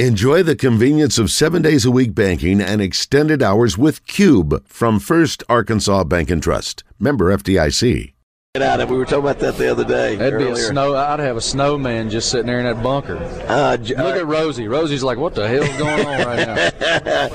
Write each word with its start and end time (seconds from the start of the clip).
Enjoy 0.00 0.42
the 0.42 0.56
convenience 0.56 1.18
of 1.18 1.30
seven 1.30 1.62
days 1.62 1.84
a 1.84 1.90
week 1.92 2.16
banking 2.16 2.60
and 2.60 2.82
extended 2.82 3.44
hours 3.44 3.78
with 3.78 4.04
Cube 4.08 4.66
from 4.66 4.98
First 4.98 5.44
Arkansas 5.48 6.02
Bank 6.02 6.32
and 6.32 6.42
Trust. 6.42 6.82
Member 6.98 7.26
FDIC. 7.26 8.12
Get 8.54 8.62
out 8.64 8.80
of. 8.80 8.90
We 8.90 8.96
were 8.96 9.04
talking 9.04 9.20
about 9.20 9.38
that 9.38 9.56
the 9.56 9.70
other 9.70 9.84
day. 9.84 10.16
That'd 10.16 10.40
be 10.40 10.48
a 10.48 10.56
snow. 10.56 10.96
I'd 10.96 11.20
have 11.20 11.36
a 11.36 11.40
snowman 11.40 12.10
just 12.10 12.28
sitting 12.28 12.46
there 12.48 12.58
in 12.58 12.64
that 12.64 12.82
bunker. 12.82 13.18
Uh, 13.46 13.76
J- 13.76 13.94
Look 13.94 14.16
at 14.16 14.26
Rosie. 14.26 14.66
Rosie's 14.66 15.04
like, 15.04 15.16
"What 15.16 15.36
the 15.36 15.46
hell's 15.46 15.68
going 15.78 16.04
on 16.04 16.26
right 16.26 16.44
now?" 16.44 17.28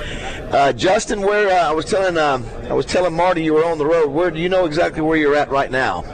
uh, 0.58 0.72
Justin, 0.74 1.22
where 1.22 1.48
uh, 1.48 1.70
I 1.70 1.72
was 1.72 1.86
telling 1.86 2.18
um, 2.18 2.44
I 2.68 2.74
was 2.74 2.84
telling 2.84 3.14
Marty 3.14 3.42
you 3.42 3.54
were 3.54 3.64
on 3.64 3.78
the 3.78 3.86
road. 3.86 4.10
Where 4.10 4.30
do 4.30 4.38
you 4.38 4.50
know 4.50 4.66
exactly 4.66 5.00
where 5.00 5.16
you're 5.16 5.34
at 5.34 5.48
right 5.50 5.70
now? 5.70 6.04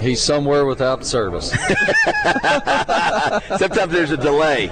He's 0.00 0.22
somewhere 0.22 0.64
without 0.66 1.04
service. 1.04 1.50
Sometimes 3.58 3.92
there's 3.92 4.10
a 4.10 4.16
delay. 4.16 4.70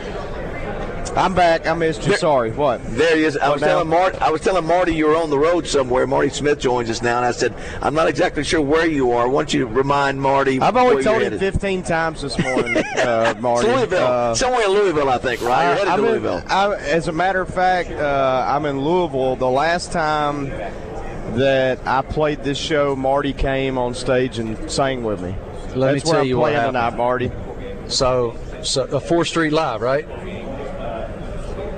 I'm 1.16 1.34
back. 1.34 1.66
I 1.66 1.72
missed 1.72 2.06
you. 2.06 2.14
Sorry. 2.16 2.50
What? 2.50 2.84
There 2.94 3.16
he 3.16 3.24
is. 3.24 3.38
I 3.38 3.46
What 3.48 3.54
was 3.54 3.60
now? 3.62 3.68
telling 3.68 3.88
Marty. 3.88 4.18
I 4.18 4.28
was 4.28 4.42
telling 4.42 4.66
Marty 4.66 4.94
you 4.94 5.06
were 5.06 5.16
on 5.16 5.30
the 5.30 5.38
road 5.38 5.66
somewhere. 5.66 6.06
Marty 6.06 6.28
Smith 6.28 6.58
joins 6.58 6.90
us 6.90 7.00
now, 7.00 7.16
and 7.16 7.24
I 7.24 7.30
said 7.30 7.54
I'm 7.80 7.94
not 7.94 8.06
exactly 8.08 8.44
sure 8.44 8.60
where 8.60 8.86
you 8.86 9.12
are. 9.12 9.22
I 9.22 9.26
want 9.26 9.54
you 9.54 9.60
to 9.60 9.66
remind 9.66 10.20
Marty. 10.20 10.60
I've 10.60 10.74
where 10.74 10.82
only 10.84 10.94
you're 10.96 11.04
told 11.04 11.22
him 11.22 11.38
15 11.38 11.82
times 11.84 12.20
this 12.20 12.38
morning, 12.38 12.76
uh, 12.98 13.34
Marty. 13.40 13.66
Louisville, 13.66 14.06
Uh, 14.06 14.34
somewhere 14.34 14.64
in 14.64 14.70
Louisville, 14.72 15.08
I 15.08 15.16
think. 15.16 15.40
Right? 15.40 15.64
You're 15.68 15.74
headed 15.76 15.88
I'm 15.88 16.00
to 16.00 16.04
in- 16.04 16.10
Louisville. 16.10 16.42
I- 16.48 16.74
as 16.76 17.08
a 17.08 17.12
matter 17.12 17.40
of 17.40 17.48
fact, 17.54 17.90
uh, 17.92 18.44
I'm 18.46 18.66
in 18.66 18.80
Louisville. 18.80 19.36
The 19.36 19.48
last 19.48 19.92
time 19.92 20.50
that 21.34 21.86
I 21.86 22.02
played 22.02 22.42
this 22.44 22.58
show, 22.58 22.94
Marty 22.96 23.32
came 23.32 23.76
on 23.78 23.94
stage 23.94 24.38
and 24.38 24.70
sang 24.70 25.04
with 25.04 25.20
me. 25.20 25.34
Let 25.74 25.94
me 25.94 25.98
That's 26.00 26.04
where 26.04 26.12
tell 26.14 26.20
I'm 26.22 26.26
you 26.26 26.36
what 26.38 26.52
playing 26.52 26.56
happened. 26.56 26.74
tonight, 26.76 26.96
Marty. 26.96 27.30
So, 27.88 28.36
so 28.62 28.84
a 28.84 29.00
Fourth 29.00 29.28
Street 29.28 29.52
Live, 29.52 29.80
right? 29.82 30.06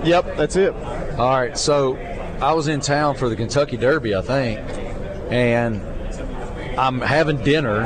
Yep, 0.05 0.37
that's 0.37 0.57
it. 0.57 0.73
All 0.75 1.31
right. 1.41 1.57
So, 1.59 1.97
I 2.41 2.53
was 2.53 2.69
in 2.69 2.81
town 2.81 3.17
for 3.17 3.29
the 3.29 3.35
Kentucky 3.37 3.77
Derby, 3.77 4.15
I 4.15 4.23
think, 4.23 4.61
and 5.31 5.83
I'm 6.79 7.01
having 7.01 7.39
dinner, 7.43 7.83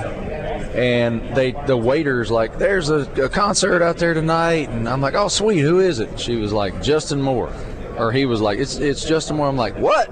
and 0.75 1.35
they 1.35 1.53
the 1.67 1.77
waiters 1.77 2.31
like, 2.31 2.59
"There's 2.59 2.91
a, 2.91 3.11
a 3.23 3.29
concert 3.31 3.81
out 3.81 3.97
there 3.97 4.13
tonight," 4.13 4.69
and 4.69 4.87
I'm 4.87 5.01
like, 5.01 5.15
"Oh, 5.15 5.29
sweet, 5.29 5.61
who 5.61 5.81
is 5.81 6.01
it?" 6.01 6.21
She 6.21 6.37
was 6.37 6.53
like, 6.53 6.83
"Justin 6.83 7.23
Moore," 7.23 7.51
or 7.97 8.13
he 8.13 8.27
was 8.27 8.43
like, 8.43 8.59
"It's 8.59 8.77
it's 8.77 9.05
Justin 9.07 9.37
Moore." 9.37 9.49
I'm 9.49 9.57
like, 9.57 9.77
"What?" 9.79 10.11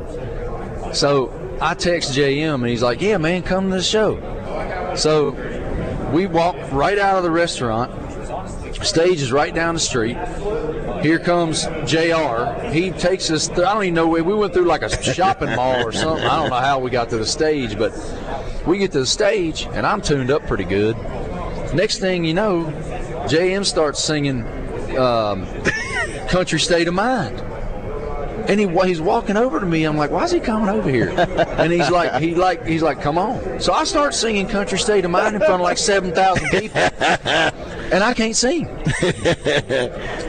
So 0.92 1.32
I 1.60 1.74
text 1.74 2.12
JM, 2.12 2.54
and 2.54 2.66
he's 2.66 2.82
like, 2.82 3.00
"Yeah, 3.00 3.18
man, 3.18 3.42
come 3.42 3.70
to 3.70 3.76
the 3.76 3.82
show." 3.82 4.94
So 4.96 5.30
we 6.12 6.26
walk 6.26 6.56
right 6.72 6.98
out 6.98 7.16
of 7.16 7.22
the 7.22 7.30
restaurant. 7.30 7.92
Stage 8.84 9.20
is 9.20 9.30
right 9.30 9.54
down 9.54 9.74
the 9.74 9.80
street. 9.80 10.16
Here 11.02 11.18
comes 11.18 11.64
JR. 11.86 12.68
He 12.72 12.90
takes 12.90 13.30
us. 13.30 13.46
Th- 13.46 13.60
I 13.60 13.74
don't 13.74 13.84
even 13.84 13.94
know 13.94 14.08
where 14.08 14.24
we 14.24 14.34
went 14.34 14.52
through 14.52 14.64
like 14.64 14.82
a 14.82 15.02
shopping 15.02 15.54
mall 15.54 15.86
or 15.86 15.92
something. 15.92 16.26
I 16.26 16.40
don't 16.40 16.50
know 16.50 16.56
how 16.56 16.78
we 16.78 16.90
got 16.90 17.10
to 17.10 17.18
the 17.18 17.26
stage, 17.26 17.78
but 17.78 17.92
we 18.66 18.78
get 18.78 18.92
to 18.92 19.00
the 19.00 19.06
stage 19.06 19.66
and 19.72 19.86
I'm 19.86 20.00
tuned 20.00 20.30
up 20.30 20.46
pretty 20.46 20.64
good. 20.64 20.96
Next 21.74 21.98
thing 21.98 22.24
you 22.24 22.34
know, 22.34 22.64
JM 23.28 23.64
starts 23.64 24.02
singing 24.02 24.46
um, 24.98 25.46
"Country 26.28 26.58
State 26.58 26.88
of 26.88 26.94
Mind." 26.94 27.42
And 28.48 28.58
he 28.60 28.66
he's 28.88 29.00
walking 29.00 29.36
over 29.36 29.60
to 29.60 29.66
me. 29.66 29.84
I'm 29.84 29.96
like, 29.96 30.10
why 30.10 30.24
is 30.24 30.30
he 30.32 30.40
coming 30.40 30.68
over 30.68 30.88
here? 30.90 31.10
And 31.60 31.72
he's 31.72 31.90
like, 31.90 32.20
he 32.22 32.34
like 32.34 32.66
he's 32.66 32.82
like, 32.82 33.00
come 33.02 33.18
on. 33.18 33.60
So 33.60 33.72
I 33.72 33.84
start 33.84 34.14
singing 34.14 34.46
"Country 34.48 34.78
State 34.78 35.04
of 35.04 35.10
Mind" 35.10 35.34
in 35.34 35.40
front 35.40 35.54
of 35.54 35.60
like 35.60 35.76
seven 35.78 36.12
thousand 36.14 36.48
people, 36.50 36.78
and 36.80 38.02
I 38.02 38.14
can't 38.14 38.34
sing. 38.34 38.64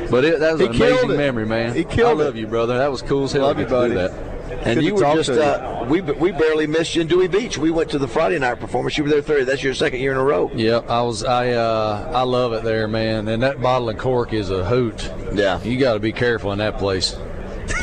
But 0.10 0.26
it, 0.26 0.40
that 0.40 0.52
was 0.54 0.60
He 0.62 0.66
an 0.68 0.76
amazing 0.76 1.12
it. 1.12 1.18
memory, 1.18 1.46
man. 1.46 1.74
He 1.76 1.84
killed 1.84 2.20
I 2.22 2.24
love 2.26 2.36
it. 2.36 2.40
you, 2.40 2.48
brother. 2.48 2.78
That 2.78 2.92
was 2.92 3.02
cool 3.02 3.24
as 3.26 3.32
hell. 3.32 3.44
Love 3.44 3.60
you, 3.60 3.66
get 3.66 3.70
to 3.70 3.88
do 3.90 3.96
buddy. 3.96 4.14
that. 4.14 4.32
And 4.64 4.76
Good 4.76 4.84
you 4.84 4.96
were 4.96 5.02
just 5.16 5.30
uh, 5.30 5.86
we 5.90 6.02
we 6.02 6.32
barely 6.32 6.68
missed 6.68 6.96
you 6.96 7.02
in 7.02 7.08
Dewey 7.08 7.28
Beach. 7.28 7.58
We 7.58 7.72
went 7.72 7.90
to 7.92 7.98
the 7.98 8.08
Friday 8.08 8.38
night 8.38 8.60
performance. 8.60 8.98
You 8.98 9.06
were 9.06 9.10
there 9.10 9.22
Thursday. 9.22 9.46
That's 9.46 9.64
your 9.64 9.74
second 9.74 10.02
year 10.02 10.12
in 10.12 10.18
a 10.18 10.24
row. 10.24 10.52
Yep, 10.54 10.90
I 10.90 11.02
was. 11.02 11.24
I 11.24 11.52
uh, 11.52 12.12
I 12.14 12.24
love 12.24 12.54
it 12.54 12.64
there, 12.64 12.88
man. 12.88 13.28
And 13.30 13.42
that 13.42 13.62
bottle 13.62 13.90
and 13.90 13.98
cork 13.98 14.34
is 14.34 14.52
a 14.52 14.64
hoot. 14.66 15.10
Yeah. 15.34 15.62
You 15.64 15.80
got 15.80 15.94
to 15.94 16.00
be 16.00 16.12
careful 16.12 16.52
in 16.52 16.60
that 16.60 16.78
place. 16.78 17.16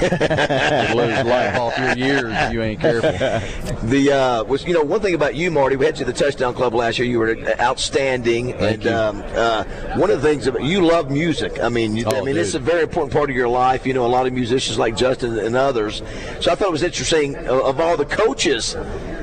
You 0.00 0.94
lose 0.94 1.24
life 1.24 1.56
off 1.58 1.78
your 1.78 1.96
years 1.96 2.32
if 2.36 2.52
you 2.52 2.62
ain't 2.62 2.80
careful. 2.80 3.10
The 3.88 4.12
uh, 4.12 4.44
was 4.44 4.64
you 4.64 4.74
know 4.74 4.82
one 4.82 5.00
thing 5.00 5.14
about 5.14 5.34
you, 5.36 5.50
Marty. 5.50 5.76
We 5.76 5.86
had 5.86 5.98
you 5.98 6.04
at 6.06 6.12
the 6.14 6.24
Touchdown 6.24 6.52
Club 6.52 6.74
last 6.74 6.98
year. 6.98 7.06
You 7.08 7.20
were 7.20 7.36
outstanding, 7.60 8.52
Thank 8.54 8.62
and 8.62 8.84
you. 8.84 8.90
Um, 8.92 9.22
uh, 9.34 9.64
one 9.96 10.10
of 10.10 10.20
the 10.20 10.28
things 10.28 10.46
about 10.48 10.64
you 10.64 10.84
love 10.84 11.10
music. 11.10 11.60
I 11.62 11.68
mean, 11.68 11.96
you, 11.96 12.04
I 12.06 12.18
Oh, 12.18 12.24
mean, 12.24 12.36
it's 12.36 12.54
a 12.54 12.58
very 12.58 12.82
important 12.82 13.12
part 13.12 13.30
of 13.30 13.36
your 13.36 13.48
life. 13.48 13.86
You 13.86 13.94
know, 13.94 14.04
a 14.04 14.08
lot 14.08 14.26
of 14.26 14.32
musicians 14.32 14.78
like 14.78 14.96
Justin 14.96 15.38
and 15.38 15.54
others. 15.56 16.02
So 16.40 16.50
I 16.50 16.54
thought 16.56 16.68
it 16.68 16.72
was 16.72 16.82
interesting. 16.82 17.36
uh, 17.36 17.60
Of 17.68 17.80
all 17.80 17.96
the 17.96 18.04
coaches, 18.04 18.74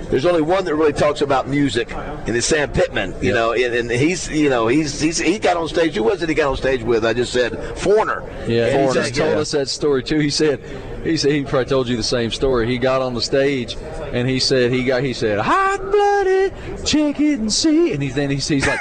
there's 0.10 0.26
only 0.26 0.42
one 0.42 0.66
that 0.66 0.76
really 0.76 0.94
talks 0.94 1.22
about 1.22 1.48
music, 1.48 1.92
and 1.94 2.36
it's 2.36 2.48
Sam 2.48 2.72
Pittman. 2.72 3.12
You 3.22 3.30
Yep. 3.30 3.34
know, 3.36 3.54
and, 3.54 3.74
and 3.76 3.92
he's 3.92 4.30
you 4.30 4.50
know 4.50 4.68
he's, 4.68 5.00
he's 5.02 5.18
he 5.18 5.40
got 5.40 5.58
on 5.58 5.68
stage. 5.68 5.96
Who 5.96 6.04
was 6.04 6.22
it? 6.22 6.30
He 6.30 6.36
got 6.36 6.50
on 6.50 6.58
stage 6.58 6.84
with? 6.84 7.06
I 7.06 7.14
just 7.14 7.34
said 7.34 7.58
Foreigner. 7.78 8.24
Yeah, 8.48 8.68
And 8.68 8.88
he 8.90 8.94
just 8.94 9.16
told 9.16 9.32
yeah. 9.32 9.38
us 9.40 9.52
that 9.52 9.68
story 9.70 10.04
too. 10.04 10.20
He 10.20 10.30
said, 10.30 10.60
he 11.04 11.18
said 11.18 11.32
he 11.32 11.44
probably 11.44 11.66
told 11.66 11.88
you 11.88 11.98
the 11.98 12.04
same 12.04 12.32
story. 12.32 12.68
He 12.68 12.78
got 12.78 13.02
on 13.02 13.14
the 13.14 13.22
stage 13.22 13.76
and 14.14 14.28
he 14.30 14.40
said 14.40 14.72
he 14.72 14.84
got 14.84 15.04
he 15.04 15.14
said 15.14 15.40
hot 15.40 15.80
blooded, 15.92 16.54
check 16.86 17.20
it 17.20 17.40
and 17.40 17.52
see, 17.52 17.94
and 17.94 18.02
he 18.02 18.10
then 18.10 18.30
he 18.30 18.40
sees 18.40 18.66
like, 18.68 18.80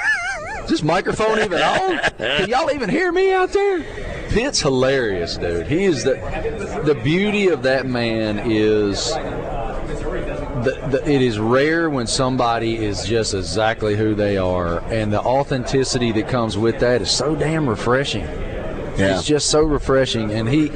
is 0.63 0.69
this 0.69 0.83
microphone 0.83 1.39
even 1.39 1.61
on? 1.61 1.99
Can 2.17 2.49
y'all 2.49 2.71
even 2.71 2.89
hear 2.89 3.11
me 3.11 3.33
out 3.33 3.51
there? 3.51 3.81
Pitt's 4.29 4.59
hilarious, 4.61 5.37
dude. 5.37 5.67
He 5.67 5.85
is 5.85 6.03
the 6.03 6.15
the 6.85 6.95
beauty 6.95 7.47
of 7.49 7.63
that 7.63 7.85
man 7.85 8.39
is. 8.51 9.13
The, 10.65 10.87
the, 10.89 11.09
it 11.09 11.21
is 11.21 11.39
rare 11.39 11.89
when 11.89 12.07
somebody 12.07 12.75
is 12.75 13.05
just 13.05 13.33
exactly 13.33 13.95
who 13.95 14.15
they 14.15 14.37
are, 14.37 14.79
and 14.91 15.13
the 15.13 15.21
authenticity 15.21 16.11
that 16.13 16.27
comes 16.27 16.57
with 16.57 16.79
that 16.79 17.01
is 17.01 17.11
so 17.11 17.35
damn 17.35 17.69
refreshing. 17.69 18.27
Yeah. 18.97 19.17
It's 19.17 19.27
just 19.27 19.49
so 19.49 19.61
refreshing. 19.61 20.31
And 20.31 20.47
he 20.47 20.71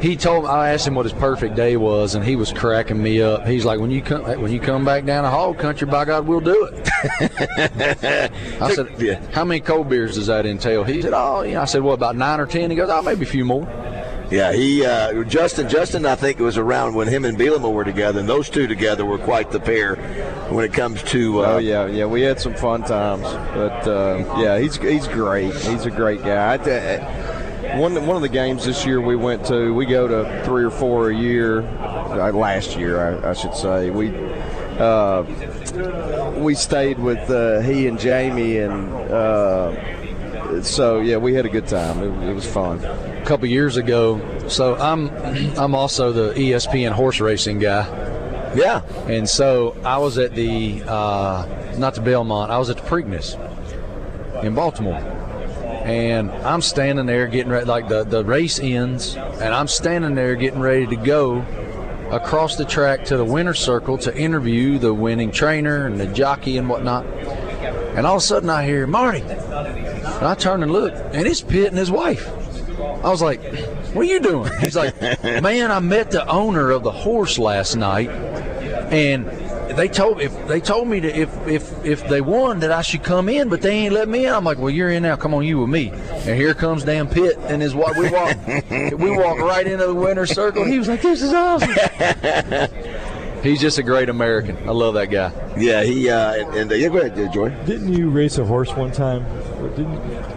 he 0.00 0.16
told 0.16 0.46
I 0.46 0.70
asked 0.70 0.86
him 0.86 0.94
what 0.94 1.06
his 1.06 1.12
perfect 1.14 1.56
day 1.56 1.76
was, 1.76 2.14
and 2.14 2.24
he 2.24 2.36
was 2.36 2.52
cracking 2.52 3.02
me 3.02 3.22
up. 3.22 3.46
He's 3.46 3.64
like, 3.64 3.80
when 3.80 3.90
you 3.90 4.02
come 4.02 4.22
when 4.40 4.52
you 4.52 4.60
come 4.60 4.84
back 4.84 5.04
down 5.04 5.24
the 5.24 5.30
hall 5.30 5.54
country, 5.54 5.86
by 5.86 6.04
God, 6.04 6.26
we'll 6.26 6.40
do 6.40 6.70
it. 6.72 6.88
I 8.60 8.74
said, 8.74 9.30
how 9.32 9.44
many 9.44 9.60
cold 9.60 9.88
beers 9.88 10.16
does 10.16 10.26
that 10.26 10.46
entail? 10.46 10.84
He 10.84 11.02
said, 11.02 11.12
oh, 11.14 11.42
you 11.42 11.54
know. 11.54 11.62
I 11.62 11.64
said, 11.64 11.82
well, 11.82 11.94
about 11.94 12.16
nine 12.16 12.40
or 12.40 12.46
ten. 12.46 12.70
He 12.70 12.76
goes, 12.76 12.90
oh, 12.90 13.02
maybe 13.02 13.24
a 13.24 13.28
few 13.28 13.44
more. 13.44 13.66
Yeah, 14.34 14.52
he 14.52 14.84
uh, 14.84 15.22
Justin 15.24 15.68
Justin 15.68 16.04
I 16.06 16.16
think 16.16 16.40
it 16.40 16.42
was 16.42 16.58
around 16.58 16.94
when 16.94 17.06
him 17.06 17.24
and 17.24 17.38
Bielema 17.38 17.72
were 17.72 17.84
together, 17.84 18.18
and 18.18 18.28
those 18.28 18.50
two 18.50 18.66
together 18.66 19.04
were 19.04 19.18
quite 19.18 19.52
the 19.52 19.60
pair 19.60 19.94
when 20.50 20.64
it 20.64 20.72
comes 20.72 21.02
to. 21.04 21.44
Uh, 21.44 21.52
Oh 21.54 21.58
yeah, 21.58 21.86
yeah. 21.86 22.06
We 22.06 22.22
had 22.22 22.40
some 22.40 22.54
fun 22.54 22.82
times, 22.82 23.22
but 23.54 23.86
uh, 23.86 24.24
yeah, 24.38 24.58
he's 24.58 24.76
he's 24.76 25.06
great. 25.06 25.54
He's 25.54 25.86
a 25.86 25.90
great 25.90 26.22
guy. 26.22 26.54
I, 26.54 26.56
I- 26.56 27.78
one 27.78 27.94
one 28.06 28.14
of 28.16 28.22
the 28.22 28.28
games 28.28 28.64
this 28.64 28.84
year 28.86 29.00
we 29.00 29.16
went 29.16 29.46
to, 29.46 29.72
we 29.74 29.84
go 29.86 30.06
to 30.06 30.44
three 30.44 30.64
or 30.64 30.70
four 30.70 31.10
a 31.10 31.14
year. 31.16 31.60
Uh, 31.62 32.30
last 32.32 32.76
year, 32.76 33.00
I, 33.24 33.30
I 33.30 33.32
should 33.34 33.54
say, 33.54 33.90
we 33.90 34.14
uh, 34.78 35.22
we 36.38 36.54
stayed 36.54 36.98
with 36.98 37.28
uh, 37.30 37.60
he 37.60 37.86
and 37.88 37.98
Jamie, 37.98 38.58
and 38.58 38.92
uh, 39.10 40.62
so 40.62 41.00
yeah, 41.00 41.16
we 41.16 41.34
had 41.34 41.46
a 41.46 41.48
good 41.48 41.66
time. 41.66 41.98
It, 42.02 42.30
it 42.30 42.32
was 42.34 42.46
fun. 42.46 42.80
A 43.24 43.26
couple 43.26 43.48
years 43.48 43.78
ago, 43.78 44.20
so 44.48 44.76
I'm 44.76 45.08
I'm 45.58 45.74
also 45.74 46.12
the 46.12 46.34
ESPN 46.34 46.92
horse 46.92 47.20
racing 47.20 47.58
guy. 47.58 47.86
Yeah, 48.54 48.82
And 49.08 49.28
so 49.28 49.76
I 49.84 49.98
was 49.98 50.16
at 50.16 50.34
the, 50.34 50.82
uh, 50.86 51.74
not 51.76 51.94
the 51.94 52.00
Belmont, 52.00 52.52
I 52.52 52.58
was 52.58 52.70
at 52.70 52.76
the 52.76 52.82
Preakness 52.82 53.34
in 54.44 54.54
Baltimore. 54.54 54.98
And 55.84 56.30
I'm 56.30 56.62
standing 56.62 57.06
there 57.06 57.26
getting 57.26 57.50
ready, 57.50 57.66
like 57.66 57.88
the, 57.88 58.04
the 58.04 58.24
race 58.24 58.60
ends, 58.60 59.16
and 59.16 59.52
I'm 59.52 59.66
standing 59.66 60.14
there 60.14 60.34
getting 60.36 60.60
ready 60.60 60.86
to 60.86 60.96
go 60.96 61.40
across 62.10 62.56
the 62.56 62.64
track 62.64 63.04
to 63.06 63.16
the 63.16 63.24
winner's 63.24 63.58
circle 63.58 63.98
to 63.98 64.16
interview 64.16 64.78
the 64.78 64.94
winning 64.94 65.32
trainer 65.32 65.86
and 65.86 65.98
the 65.98 66.06
jockey 66.06 66.56
and 66.56 66.68
whatnot. 66.68 67.04
And 67.96 68.06
all 68.06 68.16
of 68.16 68.22
a 68.22 68.24
sudden 68.24 68.50
I 68.50 68.64
hear, 68.64 68.86
Marty. 68.86 69.20
And 69.20 70.26
I 70.26 70.34
turn 70.36 70.62
and 70.62 70.72
look, 70.72 70.94
and 70.94 71.26
it's 71.26 71.40
Pitt 71.40 71.68
and 71.68 71.78
his 71.78 71.90
wife. 71.90 72.30
I 72.78 73.08
was 73.10 73.22
like, 73.22 73.42
"What 73.92 74.02
are 74.02 74.04
you 74.04 74.20
doing?" 74.20 74.50
He's 74.60 74.76
like, 74.76 75.00
"Man, 75.22 75.70
I 75.70 75.78
met 75.80 76.10
the 76.10 76.26
owner 76.28 76.70
of 76.70 76.82
the 76.82 76.90
horse 76.92 77.38
last 77.38 77.76
night, 77.76 78.08
and 78.10 79.26
they 79.76 79.88
told 79.88 80.20
if 80.20 80.46
they 80.48 80.60
told 80.60 80.88
me 80.88 81.00
to 81.00 81.08
if 81.08 81.30
if 81.46 81.84
if 81.84 82.08
they 82.08 82.20
won 82.20 82.60
that 82.60 82.70
I 82.72 82.82
should 82.82 83.02
come 83.02 83.28
in, 83.28 83.48
but 83.48 83.62
they 83.62 83.70
ain't 83.72 83.94
let 83.94 84.08
me 84.08 84.26
in." 84.26 84.32
I'm 84.32 84.44
like, 84.44 84.58
"Well, 84.58 84.70
you're 84.70 84.90
in 84.90 85.02
now. 85.02 85.16
Come 85.16 85.34
on, 85.34 85.44
you 85.44 85.58
with 85.60 85.70
me." 85.70 85.90
And 85.90 86.36
here 86.36 86.54
comes 86.54 86.84
Dan 86.84 87.08
Pitt 87.08 87.36
and 87.38 87.60
his 87.62 87.74
wife. 87.74 87.96
We 87.96 88.10
walk 88.10 88.36
we 88.70 89.10
walk 89.10 89.38
right 89.38 89.66
into 89.66 89.86
the 89.86 89.94
winner's 89.94 90.32
circle. 90.32 90.64
He 90.64 90.78
was 90.78 90.88
like, 90.88 91.02
"This 91.02 91.22
is 91.22 91.32
awesome." 91.32 91.74
He's 93.44 93.60
just 93.60 93.76
a 93.76 93.82
great 93.82 94.08
American. 94.08 94.56
I 94.66 94.72
love 94.72 94.94
that 94.94 95.10
guy. 95.10 95.30
yeah. 95.58 95.82
He 95.82 96.08
uh, 96.08 96.32
and, 96.34 96.54
and 96.54 96.72
uh, 96.72 96.74
yeah. 96.76 96.88
Go 96.88 96.98
ahead, 96.98 97.32
Joy. 97.32 97.50
Didn't 97.66 97.92
you 97.92 98.08
race 98.08 98.38
a 98.38 98.44
horse 98.44 98.74
one 98.74 98.90
time 98.90 99.22
Didn't, 99.24 99.43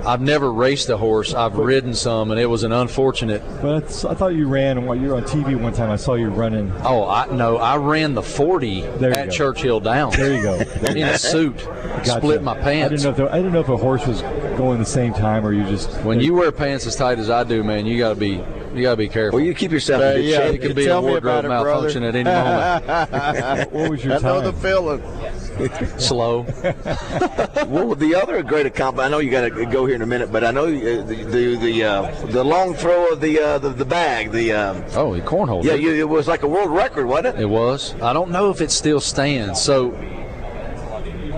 I've 0.06 0.22
never 0.22 0.52
raced 0.52 0.90
a 0.90 0.98
horse. 0.98 1.34
I've 1.34 1.56
ridden 1.58 1.94
some, 1.94 2.32
and 2.32 2.40
it 2.40 2.46
was 2.46 2.64
an 2.64 2.72
unfortunate. 2.72 3.42
but 3.62 3.78
it's- 3.78 4.06
I 4.06 4.14
thought 4.14 4.36
you 4.36 4.48
ran 4.48 4.86
while 4.86 4.96
you 4.98 5.10
were 5.10 5.16
on 5.16 5.24
TV 5.24 5.56
one 5.56 5.74
time. 5.74 5.90
I 5.92 5.96
saw 5.96 6.14
you 6.16 6.30
running. 6.30 6.72
Oh, 6.84 7.08
I 7.08 7.26
no, 7.32 7.58
I 7.58 7.78
ran 7.78 8.14
the 8.14 8.24
40 8.24 8.82
There 9.00 9.12
at 9.12 9.26
go. 9.28 9.32
Churchill 9.32 9.80
Downs. 9.80 10.16
There 10.18 10.34
you 10.34 10.42
go. 10.42 10.56
in 10.88 11.04
a 11.08 11.18
suit, 11.18 11.58
Gotcha. 11.66 12.12
split 12.12 12.44
my 12.44 12.54
I 12.54 12.62
pants. 12.62 12.90
didn't 12.92 13.04
know. 13.04 13.10
If 13.12 13.18
there, 13.18 13.32
I 13.34 13.38
didn't 13.38 13.54
know 13.54 13.60
if 13.62 13.70
a 13.70 13.78
horse 13.78 14.06
was 14.08 14.22
going 14.58 14.80
the 14.80 14.86
same 14.86 15.14
time 15.14 15.46
or 15.46 15.54
you 15.54 15.64
just. 15.66 15.90
when 16.04 16.20
you 16.20 16.34
wear 16.34 16.52
pants 16.52 16.86
as 16.88 16.96
tight 16.96 17.20
as 17.20 17.30
I 17.30 17.44
do, 17.44 17.64
man, 17.64 17.86
you 17.86 17.98
gotta 17.98 18.16
be 18.16 18.42
you 18.76 18.84
gotta 18.84 18.98
be 18.98 19.08
careful. 19.08 19.40
Well, 19.40 19.46
you 19.46 19.54
keep 19.56 19.72
yourself 19.72 20.02
in 20.04 20.08
Uh, 20.08 20.16
yeah, 20.20 20.38
shape. 20.38 20.56
it 20.56 20.58
could 20.60 20.76
be 20.76 20.86
Tell 20.86 21.00
a 21.00 21.02
me 21.02 21.10
wardrobe 21.12 21.46
about 21.46 21.46
it, 21.46 21.48
brother. 21.48 21.70
malfunction 21.72 22.04
at 22.04 22.16
any 22.16 22.24
moment. 22.30 23.72
what 23.72 23.90
was 23.90 24.04
your 24.06 24.16
I 24.16 24.20
know 24.20 24.42
the 24.42 24.54
feeling. 24.54 25.02
Slow. 25.98 26.42
Well, 27.68 27.96
the 27.96 28.16
other 28.22 28.42
great 28.44 28.66
accomplishment. 28.66 29.08
I 29.08 29.10
know 29.10 29.20
you 29.20 29.32
got 29.32 29.42
to 29.50 29.66
go 29.66 29.86
here 29.86 29.96
in 29.96 30.02
a 30.02 30.06
minute, 30.08 30.32
but 30.32 30.44
I 30.44 30.52
know 30.52 30.66
uh, 30.66 30.70
the 30.70 31.24
the 31.28 31.56
the, 31.58 31.84
uh, 31.84 32.26
the 32.28 32.44
long 32.44 32.74
throw 32.74 33.12
of 33.14 33.22
the 33.22 33.40
uh, 33.40 33.58
the, 33.58 33.70
the 33.70 33.86
bag. 33.86 34.32
The 34.32 34.52
um, 34.54 34.84
Oh, 34.96 35.14
he 35.14 35.22
cornholed. 35.22 35.64
yeah, 35.64 35.74
it. 35.74 35.82
you, 35.82 35.94
it 35.94 36.08
was 36.08 36.28
like 36.28 36.44
a 36.44 36.48
world 36.48 36.70
record, 36.72 37.06
wasn't 37.08 37.38
it? 37.38 37.42
It 37.42 37.50
was. 37.50 37.94
I 38.02 38.14
don't 38.14 38.32
know 38.32 38.50
if 38.50 38.62
it 38.62 38.72
still 38.72 39.00
stands. 39.00 39.62
So, 39.62 39.92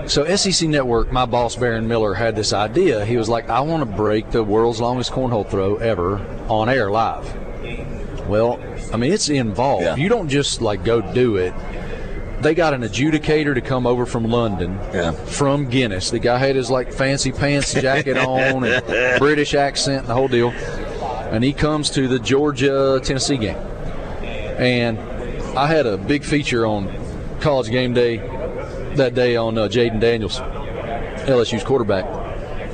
so 0.06 0.24
SEC 0.36 0.68
Network, 0.68 1.12
my 1.12 1.24
boss 1.26 1.56
Baron 1.56 1.86
Miller 1.88 2.14
had 2.14 2.34
this 2.36 2.52
idea. 2.52 3.04
He 3.04 3.16
was 3.16 3.28
like, 3.28 3.48
I 3.48 3.60
want 3.60 3.88
to 3.88 3.96
break 3.96 4.30
the 4.30 4.42
world's 4.42 4.80
longest 4.80 5.12
cornhole 5.12 5.48
throw 5.48 5.76
ever 5.76 6.18
on 6.48 6.68
air 6.68 6.90
live. 6.90 7.36
Well, 8.28 8.60
I 8.92 8.96
mean, 8.96 9.12
it's 9.12 9.28
involved. 9.28 9.84
Yeah. 9.84 9.96
You 9.96 10.08
don't 10.08 10.28
just 10.28 10.60
like 10.60 10.84
go 10.84 11.00
do 11.14 11.36
it. 11.36 11.52
They 12.40 12.54
got 12.54 12.72
an 12.72 12.82
adjudicator 12.82 13.54
to 13.54 13.60
come 13.60 13.86
over 13.86 14.06
from 14.06 14.24
London, 14.24 14.78
Yeah. 14.94 15.12
from 15.12 15.68
Guinness. 15.68 16.10
The 16.10 16.18
guy 16.18 16.38
had 16.38 16.56
his 16.56 16.70
like 16.70 16.92
fancy 16.92 17.32
pants 17.32 17.74
jacket 17.74 18.16
on 18.26 18.64
and 18.64 19.18
British 19.18 19.54
accent, 19.54 20.00
and 20.00 20.08
the 20.08 20.14
whole 20.14 20.28
deal. 20.28 20.50
And 20.50 21.44
he 21.44 21.52
comes 21.52 21.90
to 21.90 22.08
the 22.08 22.18
Georgia 22.18 23.00
Tennessee 23.02 23.36
game 23.36 23.56
and 24.58 24.98
I 25.56 25.66
had 25.66 25.86
a 25.86 25.96
big 25.96 26.22
feature 26.24 26.66
on 26.66 26.92
College 27.40 27.70
Game 27.70 27.92
Day 27.94 28.18
that 28.96 29.14
day 29.14 29.36
on 29.36 29.56
uh, 29.56 29.68
Jayden 29.68 30.00
Daniels, 30.00 30.38
LSU's 30.40 31.64
quarterback, 31.64 32.04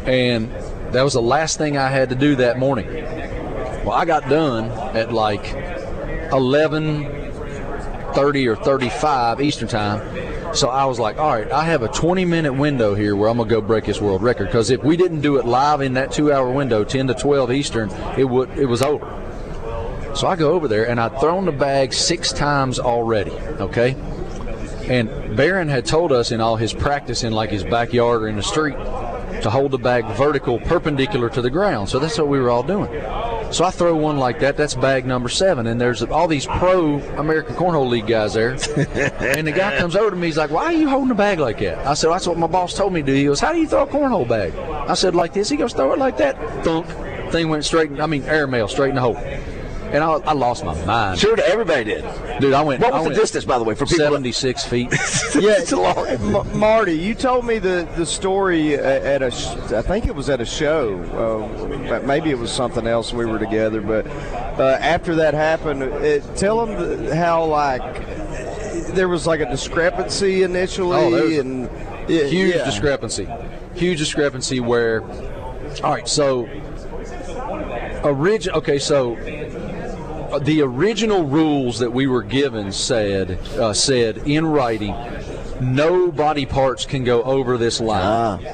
and 0.07 0.51
that 0.93 1.03
was 1.03 1.13
the 1.13 1.23
last 1.23 1.59
thing 1.59 1.77
I 1.77 1.89
had 1.89 2.09
to 2.09 2.15
do 2.15 2.35
that 2.37 2.59
morning. 2.59 2.87
Well, 3.85 3.93
I 3.93 4.05
got 4.05 4.29
done 4.29 4.71
at 4.97 5.13
like 5.13 5.45
11:30 8.17 8.47
or 8.47 8.57
35 8.57 9.41
Eastern 9.41 9.69
time. 9.69 10.55
So 10.55 10.69
I 10.69 10.85
was 10.87 10.99
like, 10.99 11.19
all 11.19 11.35
right, 11.35 11.51
I 11.51 11.65
have 11.65 11.83
a 11.83 11.89
20 11.89 12.25
minute 12.25 12.53
window 12.53 12.95
here 12.95 13.15
where 13.15 13.29
I'm 13.29 13.37
gonna 13.37 13.51
go 13.51 13.61
break 13.61 13.85
this 13.85 14.01
world 14.01 14.23
record. 14.23 14.47
Because 14.47 14.71
if 14.71 14.83
we 14.83 14.97
didn't 14.97 15.21
do 15.21 15.37
it 15.37 15.45
live 15.45 15.81
in 15.81 15.95
that 15.95 16.13
two 16.13 16.33
hour 16.33 16.51
window, 16.51 16.85
10 16.85 17.09
to 17.09 17.15
12 17.15 17.53
Eastern, 17.53 17.91
it 18.17 18.25
would 18.25 18.51
it 18.59 18.67
was 18.67 18.83
over. 18.83 19.07
So 20.15 20.27
I 20.27 20.37
go 20.37 20.53
over 20.53 20.67
there 20.67 20.89
and 20.89 20.99
I'd 20.99 21.21
thrown 21.21 21.45
the 21.45 21.53
bag 21.53 21.93
six 21.93 22.33
times 22.33 22.79
already. 22.79 23.33
Okay. 23.61 23.95
And 24.89 25.37
Barron 25.37 25.69
had 25.69 25.85
told 25.85 26.13
us 26.13 26.33
in 26.33 26.41
all 26.41 26.57
his 26.57 26.73
practice 26.73 27.23
in 27.25 27.33
like 27.33 27.51
his 27.51 27.65
backyard 27.65 28.23
or 28.23 28.29
in 28.29 28.37
the 28.37 28.43
street 28.43 28.77
to 29.43 29.51
hold 29.51 29.73
the 29.73 29.79
bag 29.79 30.07
vertical, 30.17 30.59
perpendicular 30.61 31.29
to 31.31 31.43
the 31.43 31.51
ground. 31.51 31.89
So 31.89 31.99
that's 31.99 32.17
what 32.17 32.29
we 32.29 32.39
were 32.39 32.49
all 32.49 32.63
doing. 32.63 32.91
So 33.51 33.65
I 33.65 33.71
throw 33.71 33.95
one 33.97 34.19
like 34.19 34.41
that. 34.41 34.57
That's 34.57 34.75
bag 34.75 35.07
number 35.07 35.29
seven, 35.29 35.67
and 35.67 35.81
there's 35.81 36.03
all 36.03 36.29
these 36.29 36.47
pro 36.47 36.99
American 37.17 37.55
Cornhole 37.55 37.89
League 37.89 38.07
guys 38.07 38.35
there. 38.35 38.51
and 38.51 39.47
the 39.47 39.53
guy 39.53 39.79
comes 39.79 39.97
over 39.97 40.11
to 40.11 40.17
me. 40.17 40.27
He's 40.27 40.37
like, 40.37 40.51
"Why 40.51 40.65
are 40.65 40.73
you 40.73 40.89
holding 40.89 41.11
a 41.11 41.15
bag 41.15 41.39
like 41.39 41.61
that?" 41.61 41.79
I 41.87 41.95
said, 41.95 42.11
"That's 42.11 42.27
what 42.27 42.39
my 42.39 42.49
boss 42.49 42.75
told 42.75 42.93
me 42.93 43.01
to 43.01 43.07
do." 43.07 43.13
He 43.15 43.25
goes, 43.25 43.41
"How 43.41 43.53
do 43.53 43.59
you 43.59 43.69
throw 43.69 43.85
a 43.85 43.87
cornhole 43.87 44.29
bag?" 44.29 44.55
I 44.57 44.95
said, 44.95 45.15
"Like 45.15 45.33
this." 45.33 45.49
He 45.49 45.57
goes, 45.57 45.73
"Throw 45.73 45.93
it 45.93 45.99
like 45.99 46.17
that." 46.19 46.37
Thunk. 46.65 46.87
Thing 47.31 47.49
went 47.49 47.65
straight. 47.65 48.01
I 48.01 48.07
mean, 48.07 48.23
airmail 48.25 48.69
straight 48.69 48.91
in 48.91 48.95
the 48.97 49.01
hole. 49.01 49.17
And 49.93 50.03
I, 50.03 50.13
I 50.13 50.33
lost 50.33 50.65
my 50.65 50.75
mind, 50.85 51.19
Sure, 51.21 51.39
everybody 51.41 51.85
did. 51.85 52.05
dude. 52.41 52.53
I 52.53 52.63
went. 52.63 52.83
What 52.83 52.93
I 52.93 52.97
was 52.97 53.05
the 53.05 53.09
went 53.11 53.21
distance, 53.21 53.45
by 53.45 53.59
the 53.59 53.65
way, 53.65 53.75
for 53.75 53.87
people? 53.87 54.05
Seventy-six 54.05 54.65
feet. 54.65 54.91
Yeah, 55.37 55.57
It's 55.59 55.73
a 55.73 55.77
long- 55.77 56.07
M- 56.07 56.59
Marty, 56.59 56.95
you 56.99 57.15
told 57.15 57.45
me 57.45 57.59
the 57.59 57.87
the 57.97 58.07
story 58.07 58.75
at 58.75 59.23
a, 59.23 59.27
I 59.77 59.83
think 59.83 60.07
it 60.07 60.15
was 60.15 60.29
at 60.31 60.41
a 60.41 60.45
show. 60.47 60.99
Uh, 61.93 62.01
maybe 62.07 62.31
it 62.31 62.39
was 62.39 62.51
something 62.51 62.87
else. 62.87 63.13
We 63.13 63.27
were 63.27 63.39
together, 63.39 63.81
but 63.81 64.07
uh, 64.59 64.79
after 64.81 65.15
that 65.17 65.35
happened, 65.35 65.83
it, 65.83 66.23
tell 66.37 66.65
them 66.65 67.13
how 67.15 67.45
like 67.45 68.07
there 68.95 69.09
was 69.09 69.27
like 69.27 69.41
a 69.41 69.47
discrepancy 69.51 70.43
initially, 70.43 70.97
Oh, 70.97 71.11
there 71.11 71.25
was 71.25 71.37
a 71.37 71.41
and 71.41 71.71
yeah, 72.09 72.25
huge 72.25 72.55
yeah. 72.57 72.65
discrepancy. 72.65 73.29
Huge 73.75 73.99
discrepancy 73.99 74.59
where, 74.61 75.03
all 75.83 75.93
right, 75.93 76.09
so, 76.09 76.47
origin. 78.05 78.53
Okay, 78.55 78.79
so 78.79 79.17
the 80.39 80.63
original 80.63 81.25
rules 81.25 81.79
that 81.79 81.93
we 81.93 82.07
were 82.07 82.23
given 82.23 82.73
said 82.73 83.39
uh, 83.59 83.73
said 83.73 84.19
in 84.19 84.47
writing, 84.47 84.95
no 85.61 86.11
body 86.11 86.47
parts 86.47 86.85
can 86.85 87.05
go 87.05 87.23
over 87.23 87.57
this 87.57 87.81
line. 87.81 88.47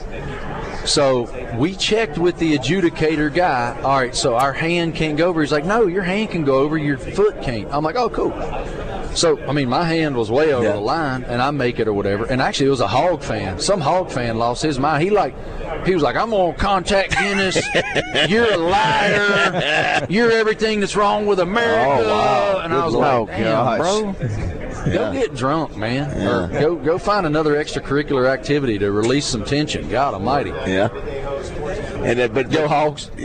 So 0.85 1.29
we 1.57 1.75
checked 1.77 2.19
with 2.19 2.39
the 2.39 2.59
adjudicator 2.59 3.33
guy. 3.33 3.81
All 3.83 3.97
right, 3.97 4.15
so 4.15 4.35
our 4.35 4.53
hand 4.53 4.95
can't 4.95 5.17
go 5.17 5.29
over. 5.29 5.41
He's 5.41 5.53
like, 5.53 5.65
no, 5.65 5.87
your 5.87 6.03
hand 6.03 6.31
can 6.31 6.45
go 6.45 6.59
over, 6.59 6.77
your 6.77 6.99
foot 6.99 7.41
can't. 7.43 7.73
I'm 7.73 7.85
like, 7.85 7.97
oh, 7.97 8.11
cool. 8.11 8.33
So 9.15 9.39
I 9.47 9.53
mean, 9.53 9.69
my 9.69 9.85
hand 9.85 10.17
was 10.17 10.31
way 10.31 10.53
over 10.53 10.65
Yeah. 10.65 10.73
the 10.73 10.81
line, 10.81 11.25
and 11.25 11.41
I 11.43 11.51
make 11.51 11.79
it 11.79 11.87
or 11.89 11.93
whatever. 11.93 12.25
And 12.25 12.41
actually, 12.41 12.67
it 12.67 12.71
was 12.71 12.81
a 12.81 12.89
hog 12.89 13.23
fan. 13.23 13.59
Some 13.59 13.81
hog 13.81 14.11
fan 14.11 14.39
lost 14.39 14.63
his 14.63 14.79
mind. 14.79 15.03
He 15.03 15.11
like, 15.11 15.35
he 15.87 15.95
was 15.95 16.03
like, 16.03 16.17
I'm 16.17 16.31
gonna 16.31 16.55
contact 16.55 17.17
Guinness. 17.19 17.61
You're 18.29 18.53
a 18.53 18.57
liar. 18.57 20.07
You're 20.09 20.33
everything 20.33 20.81
that's 20.81 20.97
wrong 20.97 21.27
with 21.27 21.41
America. 21.41 22.03
Oh, 22.05 22.09
wow. 22.09 22.61
And 22.65 22.73
I 22.75 22.85
was 22.85 22.95
Good 22.95 23.01
like, 23.01 23.27
damn, 23.29 23.47
oh, 23.47 23.79
Gosh. 23.79 23.79
bro. 23.79 24.93
Go 24.93 25.13
get 25.13 25.35
drunk, 25.37 25.77
man. 25.77 26.27
Or 26.27 26.49
go 26.49 26.75
go 26.75 26.99
find 26.99 27.25
another 27.25 27.55
extracurricular 27.55 28.29
activity 28.29 28.79
to 28.81 28.91
release 28.91 29.27
some 29.27 29.45
tension. 29.45 29.89
God 29.89 30.15
Almighty. 30.15 30.51
Yeah. 30.51 30.89
And 32.05 32.21
uh, 32.21 32.29
but 32.29 32.51
Go 32.51 32.67
Hogs. 32.69 33.11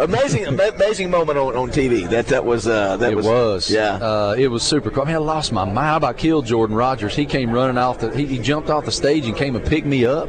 amazing, 0.00 0.46
amazing 0.46 1.10
moment 1.10 1.38
on, 1.38 1.54
on 1.56 1.70
TV. 1.70 2.08
That 2.08 2.26
that 2.28 2.44
was 2.44 2.66
uh, 2.66 2.96
that 2.98 3.12
It 3.12 3.16
was, 3.16 3.26
was. 3.26 3.70
yeah. 3.70 3.94
Uh, 3.96 4.34
it 4.38 4.48
was 4.48 4.62
super 4.62 4.90
cool. 4.90 5.02
I 5.02 5.06
mean, 5.06 5.14
I 5.16 5.18
lost 5.18 5.52
my 5.52 5.64
mind. 5.64 5.78
I 5.78 5.96
about 5.96 6.16
killed 6.16 6.46
Jordan 6.46 6.76
Rogers. 6.76 7.14
He 7.14 7.26
came 7.26 7.50
running 7.50 7.78
off 7.78 7.98
the. 7.98 8.16
He, 8.16 8.26
he 8.26 8.38
jumped 8.38 8.70
off 8.70 8.84
the 8.84 8.92
stage 8.92 9.26
and 9.26 9.36
came 9.36 9.56
and 9.56 9.64
picked 9.64 9.86
me 9.86 10.04
up, 10.06 10.28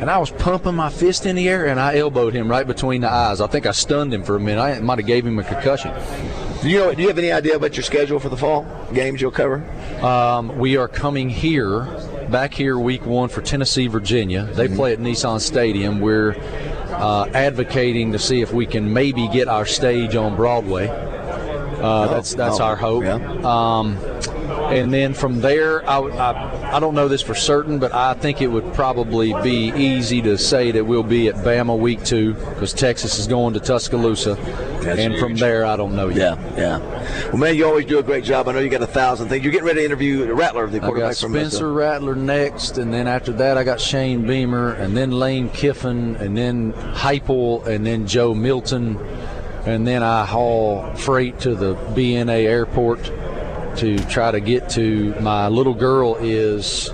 and 0.00 0.10
I 0.10 0.18
was 0.18 0.30
pumping 0.30 0.74
my 0.74 0.90
fist 0.90 1.26
in 1.26 1.36
the 1.36 1.48
air 1.48 1.66
and 1.66 1.80
I 1.80 1.96
elbowed 1.98 2.34
him 2.34 2.48
right 2.50 2.66
between 2.66 3.00
the 3.00 3.10
eyes. 3.10 3.40
I 3.40 3.46
think 3.46 3.66
I 3.66 3.72
stunned 3.72 4.12
him 4.14 4.22
for 4.22 4.36
a 4.36 4.40
minute. 4.40 4.60
I 4.60 4.78
might 4.80 4.98
have 4.98 5.06
gave 5.06 5.26
him 5.26 5.38
a 5.38 5.44
concussion. 5.44 5.92
do 6.62 6.68
you 6.68 6.78
know? 6.78 6.94
Do 6.94 7.02
you 7.02 7.08
have 7.08 7.18
any 7.18 7.32
idea 7.32 7.56
about 7.56 7.76
your 7.76 7.84
schedule 7.84 8.18
for 8.20 8.28
the 8.28 8.36
fall 8.36 8.66
games 8.94 9.20
you'll 9.20 9.30
cover? 9.30 9.64
Um, 10.02 10.58
we 10.58 10.76
are 10.76 10.88
coming 10.88 11.28
here, 11.28 11.82
back 12.30 12.54
here, 12.54 12.78
week 12.78 13.06
one 13.06 13.28
for 13.28 13.42
Tennessee, 13.42 13.86
Virginia. 13.86 14.44
They 14.44 14.68
play 14.68 14.92
at 14.92 14.98
Nissan 14.98 15.40
Stadium. 15.40 16.00
We're 16.00 16.36
uh, 16.90 17.28
advocating 17.34 18.12
to 18.12 18.18
see 18.18 18.40
if 18.40 18.52
we 18.52 18.66
can 18.66 18.92
maybe 18.92 19.28
get 19.28 19.48
our 19.48 19.66
stage 19.66 20.16
on 20.16 20.36
Broadway. 20.36 20.88
Uh, 20.88 22.08
that's 22.08 22.34
that's 22.34 22.60
oh, 22.60 22.64
our 22.64 22.76
hope. 22.76 23.04
yeah. 23.04 23.16
Um, 23.44 23.98
and 24.72 24.92
then 24.92 25.14
from 25.14 25.40
there, 25.40 25.88
I, 25.88 25.98
I, 25.98 26.76
I 26.76 26.80
don't 26.80 26.94
know 26.94 27.08
this 27.08 27.22
for 27.22 27.34
certain, 27.34 27.78
but 27.78 27.94
I 27.94 28.14
think 28.14 28.42
it 28.42 28.48
would 28.48 28.74
probably 28.74 29.32
be 29.42 29.72
easy 29.76 30.22
to 30.22 30.36
say 30.36 30.72
that 30.72 30.84
we'll 30.84 31.02
be 31.02 31.28
at 31.28 31.36
Bama 31.36 31.78
week 31.78 32.04
two 32.04 32.34
because 32.34 32.72
Texas 32.72 33.18
is 33.18 33.26
going 33.26 33.54
to 33.54 33.60
Tuscaloosa. 33.60 34.34
That's 34.34 35.00
and 35.00 35.16
from 35.18 35.34
there, 35.36 35.64
I 35.64 35.76
don't 35.76 35.96
know 35.96 36.08
yet. 36.08 36.38
Yeah, 36.38 36.56
yeah. 36.56 37.28
Well, 37.28 37.38
man, 37.38 37.56
you 37.56 37.66
always 37.66 37.86
do 37.86 37.98
a 37.98 38.02
great 38.02 38.24
job. 38.24 38.48
I 38.48 38.52
know 38.52 38.60
you 38.60 38.68
got 38.68 38.82
a 38.82 38.86
thousand 38.86 39.28
things. 39.28 39.44
You're 39.44 39.52
getting 39.52 39.66
ready 39.66 39.80
to 39.80 39.84
interview 39.84 40.32
Rattler, 40.32 40.66
the 40.68 40.78
I 40.78 40.80
quarterback 40.80 41.10
got 41.12 41.16
from 41.16 41.32
Spencer 41.32 41.72
Rattler 41.72 42.14
next, 42.14 42.78
and 42.78 42.92
then 42.92 43.08
after 43.08 43.32
that, 43.32 43.58
I 43.58 43.64
got 43.64 43.80
Shane 43.80 44.26
Beamer, 44.26 44.74
and 44.74 44.96
then 44.96 45.10
Lane 45.10 45.48
Kiffin, 45.50 46.16
and 46.16 46.36
then 46.36 46.72
Heupel, 46.72 47.66
and 47.66 47.86
then 47.86 48.06
Joe 48.06 48.34
Milton, 48.34 48.98
and 49.64 49.86
then 49.86 50.02
I 50.02 50.24
haul 50.24 50.94
freight 50.94 51.40
to 51.40 51.54
the 51.54 51.74
BNA 51.74 52.44
airport 52.44 53.10
to 53.78 53.98
try 54.06 54.30
to 54.30 54.40
get 54.40 54.68
to 54.70 55.14
my 55.20 55.48
little 55.48 55.74
girl 55.74 56.16
is 56.16 56.90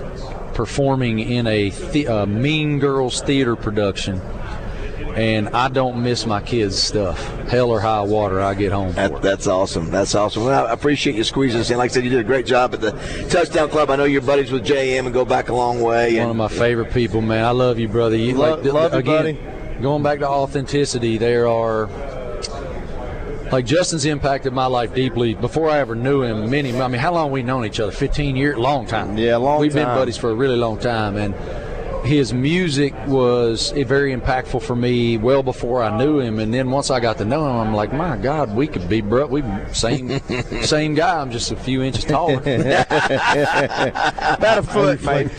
performing 0.53 1.19
in 1.19 1.47
a 1.47 1.69
the, 1.69 2.07
uh, 2.07 2.25
Mean 2.25 2.79
Girls 2.79 3.21
theater 3.21 3.55
production. 3.55 4.21
And 5.15 5.49
I 5.49 5.69
don't 5.69 6.01
miss 6.01 6.25
my 6.25 6.41
kids' 6.41 6.81
stuff. 6.81 7.23
Hell 7.47 7.69
or 7.69 7.79
high 7.79 8.01
water, 8.01 8.41
I 8.41 8.55
get 8.55 8.71
home 8.71 8.93
That, 8.93 9.21
that's 9.21 9.45
awesome. 9.45 9.91
That's 9.91 10.15
awesome. 10.15 10.45
Well, 10.45 10.65
I 10.65 10.71
appreciate 10.71 11.15
you 11.15 11.23
squeezing 11.23 11.61
us 11.61 11.69
in. 11.69 11.77
Like 11.77 11.91
I 11.91 11.93
said, 11.93 12.03
you 12.03 12.09
did 12.09 12.21
a 12.21 12.23
great 12.23 12.47
job 12.47 12.73
at 12.73 12.81
the 12.81 12.91
Touchdown 13.29 13.69
Club. 13.69 13.91
I 13.91 13.95
know 13.95 14.05
you're 14.05 14.21
buddies 14.21 14.51
with 14.51 14.65
JM 14.65 15.05
and 15.05 15.13
go 15.13 15.23
back 15.23 15.49
a 15.49 15.53
long 15.53 15.81
way. 15.81 16.17
One 16.19 16.31
of 16.31 16.35
my 16.35 16.47
favorite 16.47 16.91
people, 16.91 17.21
man. 17.21 17.45
I 17.45 17.51
love 17.51 17.77
you, 17.77 17.87
brother. 17.87 18.15
You 18.15 18.35
Lo- 18.35 18.55
like 18.55 18.73
love 18.73 18.93
you, 18.93 18.99
again, 18.99 19.37
Going 19.81 20.01
back 20.01 20.19
to 20.19 20.27
authenticity, 20.29 21.17
there 21.17 21.47
are 21.47 21.87
like 23.53 23.65
Justin's 23.67 24.05
impacted 24.05 24.51
my 24.51 24.65
life 24.65 24.95
deeply 24.95 25.35
before 25.35 25.69
I 25.69 25.77
ever 25.77 25.95
knew 25.95 26.23
him. 26.23 26.49
Many, 26.49 26.73
I 26.79 26.87
mean, 26.87 26.99
how 26.99 27.13
long 27.13 27.31
we 27.31 27.43
known 27.43 27.65
each 27.65 27.79
other? 27.79 27.91
Fifteen 27.91 28.35
years, 28.35 28.57
long 28.57 28.87
time. 28.87 29.15
Yeah, 29.15 29.37
long 29.37 29.57
time. 29.57 29.61
We've 29.61 29.73
been 29.73 29.85
buddies 29.85 30.17
for 30.17 30.31
a 30.31 30.33
really 30.33 30.57
long 30.57 30.79
time, 30.79 31.17
and 31.17 31.35
his 32.03 32.33
music 32.33 32.93
was 33.07 33.71
very 33.71 34.15
impactful 34.15 34.61
for 34.63 34.75
me 34.75 35.17
well 35.17 35.43
before 35.43 35.83
I 35.83 35.95
knew 35.97 36.19
him, 36.19 36.39
and 36.39 36.53
then 36.53 36.71
once 36.71 36.89
I 36.89 36.99
got 36.99 37.19
to 37.19 37.25
know 37.25 37.47
him, 37.47 37.67
I'm 37.67 37.73
like, 37.75 37.93
my 37.93 38.17
God, 38.17 38.55
we 38.55 38.65
could 38.67 38.89
be 38.89 39.01
bro, 39.01 39.27
we 39.27 39.43
same 39.71 40.19
same 40.63 40.95
guy. 40.95 41.21
I'm 41.21 41.29
just 41.31 41.51
a 41.51 41.55
few 41.55 41.83
inches 41.83 42.05
taller. 42.05 42.39
About 42.45 42.87
a 44.57 44.63
foot, 44.63 45.01
maybe. 45.03 45.29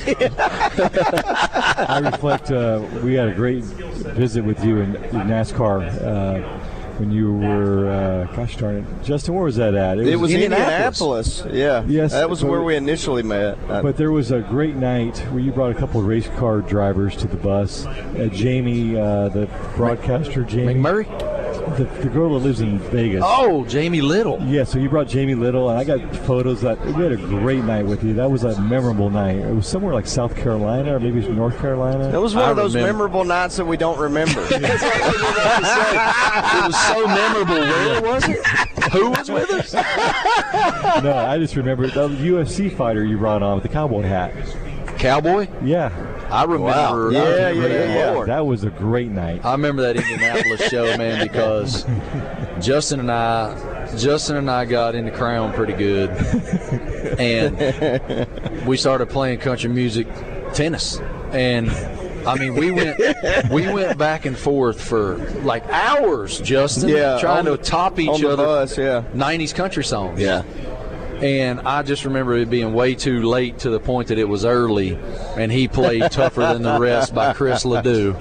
I 1.77 2.01
reflect. 2.05 2.53
Uh, 2.53 2.81
we 3.03 3.15
had 3.15 3.29
a 3.29 3.35
great 3.35 3.65
visit 3.65 4.45
with 4.45 4.65
you 4.65 4.79
in, 4.79 4.95
in 4.97 5.27
NASCAR 5.27 5.83
uh, 6.03 6.64
when 6.99 7.11
you 7.11 7.35
were. 7.35 7.89
Uh, 7.91 8.37
gosh 8.37 8.57
darn 8.57 8.77
it, 8.77 8.85
Justin. 9.05 9.35
Where 9.35 9.45
was 9.45 9.57
that 9.57 9.75
at? 9.75 9.99
It 9.99 10.17
was 10.17 10.33
Indianapolis. 10.33 11.41
Indianapolis. 11.41 11.45
Yeah. 11.53 11.85
Yes, 11.87 12.13
That 12.13 12.29
was 12.31 12.43
but- 12.43 12.51
where 12.51 12.63
we 12.63 12.77
initially 12.77 13.23
met. 13.23 13.59
But 13.69 13.97
there 13.97 14.13
was 14.13 14.31
a 14.31 14.41
great 14.41 14.77
night 14.77 15.19
where 15.31 15.41
you 15.41 15.53
brought 15.53 15.71
a 15.71 15.75
couple 15.75 16.01
of 16.01 16.07
race 16.07 16.29
car 16.37 16.61
drivers 16.61 17.17
to 17.17 17.27
the 17.27 17.37
bus. 17.37 17.87
Uh, 17.87 18.29
Jamie, 18.33 18.97
uh, 18.99 19.29
the 19.29 19.49
broadcaster, 19.77 20.43
Jamie, 20.45 20.75
McMurray. 20.75 21.07
The, 21.77 21.85
the 22.03 22.09
girl 22.09 22.35
that 22.35 22.45
lives 22.45 22.61
in 22.61 22.79
Vegas. 22.79 23.23
Oh, 23.25 23.65
Jamie 23.67 24.01
Little. 24.01 24.41
Yeah, 24.43 24.65
so 24.65 24.79
you 24.79 24.89
brought 24.89 25.09
Jamie 25.09 25.35
Little, 25.35 25.69
and 25.71 25.79
I 25.79 25.85
got 25.85 26.15
photos. 26.25 26.61
That 26.63 26.85
we 26.87 27.03
had 27.03 27.13
a 27.13 27.17
great 27.17 27.65
night 27.65 27.85
with 27.87 28.03
you. 28.05 28.15
That 28.15 28.31
was 28.31 28.45
a 28.45 28.61
memorable 28.61 29.11
night. 29.11 29.37
It 29.37 29.55
was 29.55 29.67
somewhere 29.67 29.95
like 29.95 30.07
South 30.07 30.37
Carolina 30.37 30.95
or 30.95 31.01
maybe 31.01 31.19
it 31.19 31.29
was 31.29 31.37
North 31.37 31.59
Carolina. 31.59 32.09
It 32.11 32.21
was 32.21 32.35
one 32.35 32.45
I 32.45 32.51
of 32.51 32.57
those 32.57 32.75
remember. 32.75 32.93
memorable 32.93 33.25
nights 33.25 33.57
that 33.57 33.65
we 33.65 33.77
don't 33.77 33.99
remember. 33.99 34.47
It 34.55 34.63
was 36.67 36.77
so 36.87 37.07
memorable. 37.07 37.55
Where 37.55 38.03
was 38.03 38.29
it? 38.29 38.45
Who 38.93 39.11
was 39.11 39.31
with 39.31 39.51
us? 39.51 39.73
no, 41.03 41.15
I 41.17 41.39
just 41.39 41.57
remember 41.57 41.87
the 41.89 42.09
UFC 42.09 42.75
fighter 42.75 43.05
you 43.05 43.19
brought 43.19 43.43
on 43.43 43.55
with 43.57 43.63
the 43.63 43.69
cowboy 43.69 44.03
hat. 44.03 44.33
Cowboy. 44.99 45.49
Yeah, 45.63 45.89
I 46.31 46.43
remember. 46.45 46.65
Wow. 46.65 47.09
I 47.09 47.13
Yeah, 47.13 47.21
remember 47.49 47.63
yeah, 47.63 47.69
that. 47.69 47.89
yeah, 47.89 48.19
yeah. 48.19 48.25
that 48.25 48.47
was 48.47 48.65
a 48.65 48.71
great 48.71 49.11
night. 49.11 49.45
I 49.45 49.53
remember 49.53 49.83
that 49.83 49.97
Indianapolis 49.97 50.63
show, 50.71 50.97
man, 50.97 51.27
because 51.27 51.85
Justin 52.61 53.01
and 53.01 53.11
I, 53.13 53.95
Justin 53.97 54.37
and 54.37 54.51
I 54.51 54.65
got 54.65 54.95
into 54.95 55.11
Crown 55.13 55.53
pretty 55.53 55.75
good, 55.75 56.11
and 57.19 58.67
we 58.67 58.77
started 58.77 59.09
playing 59.09 59.39
country 59.41 59.71
music, 59.71 60.07
tennis, 60.55 60.99
and 61.33 61.71
I 62.27 62.37
mean 62.39 62.55
we 62.55 62.71
went 62.71 62.99
we 63.51 63.69
went 63.73 63.99
back 63.99 64.25
and 64.25 64.37
forth 64.37 64.81
for 64.81 65.17
like 65.43 65.65
hours, 65.69 66.41
Justin, 66.41 66.89
Yeah, 66.89 67.19
trying 67.21 67.47
on 67.47 67.57
to 67.57 67.63
top 67.63 67.99
each 67.99 68.09
on 68.09 68.21
the 68.21 68.31
other. 68.31 68.45
bus, 68.45 68.79
yeah. 68.79 69.03
'90s 69.15 69.55
country 69.55 69.85
songs. 69.85 70.21
Yeah. 70.21 70.43
And 71.23 71.61
I 71.61 71.83
just 71.83 72.05
remember 72.05 72.35
it 72.35 72.51
being 72.51 72.73
way 72.73 72.95
too 72.95 73.23
late 73.23 73.59
to 73.61 73.71
the 73.71 73.81
point 73.81 74.09
that 74.09 74.19
it 74.19 74.29
was 74.29 74.45
early, 74.45 74.99
and 75.37 75.51
he 75.51 75.69
played 75.69 76.11
"Tougher 76.11 76.41
Than 76.53 76.63
the 76.63 76.79
Rest" 76.79 77.15
by 77.15 77.33
Chris 77.33 77.65
LeDoux. 77.65 78.17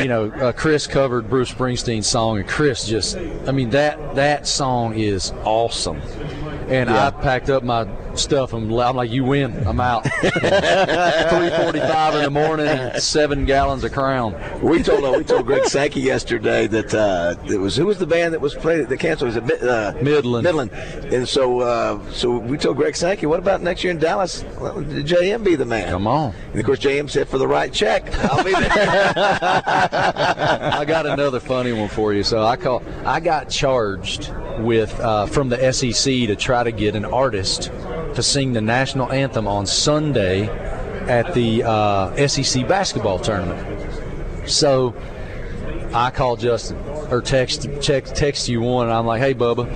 you 0.02 0.08
know, 0.08 0.30
uh, 0.30 0.52
Chris 0.52 0.86
covered 0.86 1.28
Bruce 1.28 1.52
Springsteen's 1.52 2.06
song, 2.06 2.38
and 2.38 2.48
Chris 2.48 2.86
just—I 2.86 3.52
mean 3.52 3.70
that 3.70 4.14
that 4.14 4.46
song 4.46 4.98
is 4.98 5.32
awesome. 5.44 6.00
And 6.68 6.88
I 6.90 7.10
packed 7.10 7.50
up 7.50 7.62
my 7.62 7.84
stuff, 8.18 8.52
and 8.52 8.72
I'm 8.80 8.96
like, 8.96 9.10
"You 9.10 9.24
win. 9.24 9.66
I'm 9.66 9.80
out." 9.80 10.04
3:45 10.14 12.16
in 12.16 12.22
the 12.22 12.30
morning, 12.30 13.00
seven 13.00 13.44
gallons 13.44 13.84
of 13.84 13.92
Crown. 13.92 14.34
We 14.62 14.82
told 14.82 15.04
uh, 15.04 15.14
we 15.16 15.24
told 15.24 15.46
Greg 15.46 15.66
Sankey 15.66 16.00
yesterday 16.00 16.66
that 16.66 16.94
uh, 16.94 17.36
it 17.46 17.58
was 17.58 17.76
who 17.76 17.86
was 17.86 17.98
the 17.98 18.06
band 18.06 18.34
that 18.34 18.40
was 18.40 18.54
played 18.54 18.88
that 18.88 18.98
canceled 18.98 19.34
was 19.34 19.36
it 19.36 19.62
uh, 19.62 19.94
Midland. 20.02 20.44
Midland, 20.44 20.70
and 21.12 21.28
so 21.28 21.60
uh, 21.60 22.12
so 22.12 22.38
we 22.38 22.58
told 22.58 22.76
Greg 22.76 22.96
Sankey, 22.96 23.26
what 23.26 23.38
about 23.38 23.62
next 23.62 23.84
year 23.84 23.90
in 23.90 23.98
Dallas? 23.98 24.44
Well, 24.60 24.82
JM 24.82 25.44
be 25.44 25.56
the 25.56 25.64
man. 25.64 25.90
Come 25.90 26.06
on. 26.06 26.34
And 26.50 26.60
of 26.60 26.66
course, 26.66 26.78
JM 26.78 27.10
said 27.10 27.28
for 27.28 27.38
the 27.38 27.48
right 27.48 27.72
check, 27.72 28.12
I'll 28.24 28.44
be 28.44 28.52
there. 28.52 28.70
I 30.76 30.84
got 30.86 31.06
another 31.06 31.40
funny 31.40 31.72
one 31.72 31.88
for 31.88 32.12
you. 32.12 32.22
So 32.22 32.42
I 32.42 32.56
call. 32.56 32.82
I 33.04 33.20
got 33.20 33.50
charged 33.50 34.32
with 34.58 34.98
uh, 35.00 35.26
from 35.26 35.48
the 35.48 35.72
SEC 35.72 36.12
to 36.28 36.36
try 36.36 36.62
to 36.62 36.72
get 36.72 36.96
an 36.96 37.04
artist 37.04 37.70
to 38.16 38.22
sing 38.22 38.52
the 38.52 38.60
national 38.60 39.12
anthem 39.12 39.46
on 39.46 39.66
Sunday 39.66 40.48
at 41.08 41.34
the 41.34 41.62
uh, 41.62 42.26
SEC 42.26 42.66
basketball 42.66 43.18
tournament. 43.18 44.48
So 44.48 44.94
I 45.92 46.10
called 46.10 46.40
Justin 46.40 46.78
or 47.10 47.22
text 47.22 47.68
text 47.80 48.16
text 48.16 48.48
you 48.48 48.60
one, 48.60 48.86
and 48.86 48.94
I'm 48.94 49.06
like, 49.06 49.20
hey 49.20 49.34
Bubba, 49.34 49.70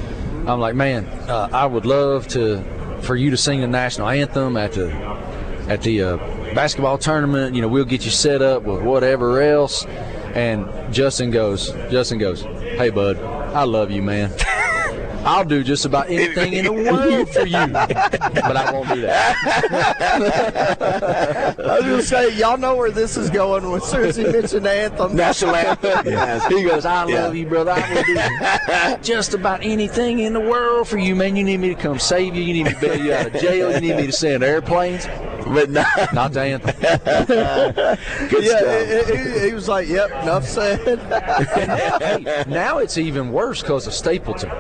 I'm 0.48 0.60
like, 0.60 0.74
man, 0.74 1.06
uh, 1.28 1.48
I 1.52 1.66
would 1.66 1.86
love 1.86 2.26
to 2.28 2.62
for 3.02 3.16
you 3.16 3.30
to 3.30 3.36
sing 3.36 3.60
the 3.60 3.66
national 3.66 4.08
anthem 4.08 4.56
at 4.56 4.72
the 4.72 4.90
at 5.68 5.82
the 5.82 6.02
uh, 6.02 6.16
basketball 6.54 6.98
tournament. 6.98 7.54
You 7.54 7.62
know, 7.62 7.68
we'll 7.68 7.84
get 7.84 8.04
you 8.04 8.10
set 8.10 8.42
up 8.42 8.64
with 8.64 8.82
whatever 8.82 9.40
else. 9.40 9.84
And 10.34 10.94
Justin 10.94 11.30
goes, 11.30 11.70
Justin 11.90 12.18
goes, 12.18 12.42
hey 12.42 12.90
bud, 12.90 13.18
I 13.18 13.64
love 13.64 13.90
you, 13.90 14.02
man. 14.02 14.32
I'll 15.24 15.44
do 15.44 15.62
just 15.62 15.84
about 15.84 16.08
anything 16.10 16.54
in 16.54 16.64
the 16.64 16.72
world 16.72 17.28
for 17.30 17.46
you, 17.46 17.66
but 17.66 18.56
I 18.56 18.72
won't 18.72 18.88
do 18.88 19.02
that. 19.02 19.36
I 21.58 21.62
was 21.76 21.84
going 21.84 21.96
to 21.98 22.02
say, 22.02 22.36
y'all 22.36 22.56
know 22.58 22.74
where 22.76 22.90
this 22.90 23.16
is 23.16 23.28
going 23.30 23.64
as 23.74 23.84
Susie 23.84 24.08
as 24.08 24.16
he 24.16 24.24
mentioned 24.24 24.64
the 24.66 24.70
anthem. 24.72 25.14
National 25.16 25.54
anthem. 25.56 26.06
Yes. 26.10 26.46
He 26.46 26.62
goes, 26.64 26.84
I 26.84 27.06
Yeah. 27.06 27.24
love 27.24 27.36
you, 27.36 27.46
brother. 27.46 27.72
I 27.72 27.94
will 27.94 28.96
do 28.96 29.02
just 29.02 29.34
about 29.34 29.62
anything 29.62 30.20
in 30.20 30.32
the 30.32 30.40
world 30.40 30.88
for 30.88 30.98
you, 30.98 31.14
man. 31.14 31.36
You 31.36 31.44
need 31.44 31.58
me 31.60 31.68
to 31.68 31.74
come 31.80 31.98
save 31.98 32.34
you. 32.34 32.42
You 32.42 32.52
need 32.54 32.64
me 32.64 32.72
to 32.74 32.80
bail 32.80 33.04
you 33.04 33.12
out 33.12 33.26
of 33.26 33.32
jail. 33.40 33.72
You 33.72 33.80
need 33.80 33.96
me 33.96 34.06
to 34.06 34.12
send 34.12 34.42
airplanes. 34.42 35.06
But 35.46 35.70
no, 35.70 35.84
Not 36.12 36.32
the 36.32 36.40
anthem. 36.42 36.76
good 38.28 38.44
Yeah, 38.44 38.58
stuff. 38.58 39.08
he, 39.08 39.16
he- 39.16 39.48
he 39.48 39.54
was 39.54 39.68
like, 39.68 39.88
yep, 39.88 40.10
enough 40.22 40.46
said. 40.46 40.80
hey, 42.02 42.44
now 42.48 42.78
it's 42.78 42.98
even 42.98 43.32
worse 43.32 43.60
because 43.62 43.86
of 43.86 43.92
Stapleton. 43.94 44.50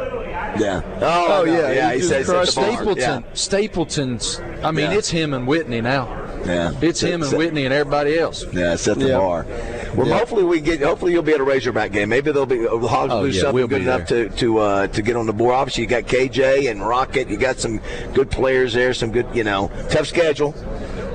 Yeah. 0.58 0.82
Oh, 1.00 1.44
yeah, 1.44 1.72
Yeah. 1.72 1.92
he 1.92 2.00
He 2.00 2.06
says 2.06 2.26
crushed 2.26 2.54
the 2.54 2.60
bar. 2.62 2.72
Stapleton, 2.72 3.24
Stapleton's. 3.34 4.40
I 4.62 4.70
mean, 4.72 4.90
Yeah. 4.90 4.98
it's 4.98 5.10
him 5.10 5.34
and 5.34 5.46
Whitney 5.46 5.80
now. 5.80 6.08
Yeah. 6.46 6.72
It's 6.80 7.00
him 7.02 7.20
and 7.22 7.30
Set- 7.30 7.38
Whitney 7.38 7.66
and 7.66 7.74
everybody 7.74 8.18
else. 8.18 8.44
Yeah, 8.52 8.74
set 8.76 8.98
the 8.98 9.08
Yeah. 9.08 9.18
bar. 9.18 9.46
Well, 9.94 10.06
Yeah. 10.08 10.18
hopefully 10.18 10.42
we 10.44 10.60
get. 10.60 10.80
Hopefully 10.82 11.12
you'll 11.12 11.22
be 11.22 11.34
at 11.34 11.40
a 11.40 11.44
Razorback 11.44 11.92
game. 11.92 12.08
Maybe 12.08 12.32
they'll 12.32 12.46
be. 12.46 12.58
The 12.58 12.78
Hogs 12.88 13.12
will 13.12 13.20
Oh, 13.20 13.26
do 13.26 13.32
yeah, 13.32 13.40
something 13.42 13.54
we'll 13.54 13.66
good 13.68 13.80
be 13.84 13.84
enough 13.90 14.06
to 14.06 14.28
to 14.30 14.58
uh, 14.58 14.86
to 14.88 15.02
get 15.02 15.16
on 15.16 15.26
the 15.26 15.32
board. 15.34 15.54
Obviously, 15.54 15.82
you 15.82 15.88
got 15.88 16.04
KJ 16.06 16.68
and 16.70 16.86
Rocket. 16.86 17.28
You 17.28 17.36
got 17.36 17.58
some 17.60 17.80
good 18.14 18.30
players 18.30 18.72
there. 18.72 18.94
Some 18.94 19.10
good, 19.12 19.26
you 19.34 19.44
know, 19.44 19.70
tough 19.90 20.06
schedule. 20.06 20.54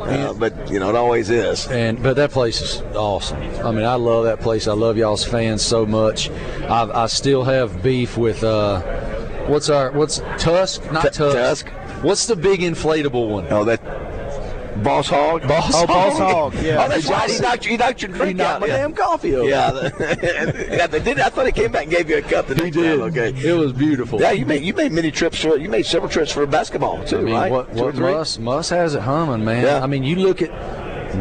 Uh, 0.01 0.33
but 0.33 0.53
you 0.69 0.79
know, 0.79 0.89
it 0.89 0.95
always 0.95 1.31
is. 1.31 1.65
And 1.71 2.01
but 2.03 2.15
that 2.17 2.29
place 2.29 2.61
is 2.61 2.83
awesome. 2.95 3.39
I 3.63 3.71
mean, 3.71 3.85
I 3.85 3.95
love 3.95 4.25
that 4.25 4.39
place. 4.41 4.67
I 4.67 4.73
love 4.73 4.97
y'all's 4.97 5.23
fans 5.23 5.63
so 5.63 5.83
much. 5.87 6.29
I, 6.69 6.87
I 6.93 7.07
still 7.07 7.43
have 7.43 7.81
beef 7.81 8.15
with 8.15 8.43
uh, 8.43 8.81
what's 9.47 9.69
our 9.69 9.91
what's 9.91 10.19
Tusk? 10.37 10.91
Not 10.91 11.03
Tu- 11.03 11.09
Tusk. 11.31 11.67
Tusk? 11.67 11.69
What's 12.03 12.25
the 12.27 12.35
big 12.35 12.59
inflatable 12.61 13.29
one? 13.29 13.47
Oh, 13.49 13.63
that 13.65 13.81
Boss 14.83 15.07
Hog. 15.07 15.47
Boss 15.47 15.71
Oh, 15.73 15.87
Boss 15.87 16.17
Hog, 16.17 16.53
yeah. 16.55 16.83
Oh, 16.83 16.89
that's 16.89 17.07
right. 17.09 17.29
He 17.31 17.39
knocked, 17.39 17.63
you- 17.65 17.71
he 17.71 17.77
knocked 17.77 18.01
your 18.01 18.11
drink 18.11 18.41
out. 18.41 18.59
my 18.59 18.67
yeah. 18.67 18.77
damn 18.77 18.93
coffee 18.93 19.33
over. 19.33 19.47
Yeah, 19.49 19.71
yeah, 20.69 20.85
they 20.87 20.99
did. 20.99 21.17
I 21.19 21.29
thought 21.29 21.45
he 21.45 21.53
came 21.53 21.71
back 21.71 21.83
and 21.83 21.91
gave 21.91 22.09
you 22.09 22.17
a 22.17 22.21
cup. 22.21 22.47
The 22.47 22.55
he 22.55 22.71
did. 22.71 22.99
time, 22.99 23.07
Okay. 23.09 23.29
It 23.29 23.53
was 23.53 23.71
beautiful. 23.71 24.19
Yeah, 24.19 24.31
you 24.31 24.45
made 24.45 24.63
you 24.63 24.73
made 24.73 24.91
many 24.91 25.11
trips 25.11 25.41
for 25.41 25.57
you 25.57 25.69
made 25.69 25.85
several 25.85 26.09
trips 26.11 26.31
for 26.31 26.45
basketball 26.45 27.03
too, 27.05 27.19
I 27.19 27.21
mean, 27.21 27.33
right? 27.35 27.51
what, 27.51 27.69
what 27.71 27.95
three? 27.95 28.11
Muss, 28.11 28.37
Muss 28.37 28.69
has 28.69 28.95
it 28.95 29.01
humming, 29.01 29.45
man. 29.45 29.63
Yeah. 29.63 29.81
I 29.81 29.87
mean, 29.87 30.03
you 30.03 30.17
look 30.17 30.41
at 30.41 30.49